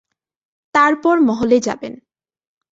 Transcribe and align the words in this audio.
তারপর 0.75 1.15
মহলে 1.19 1.57
যাবেন। 1.59 1.93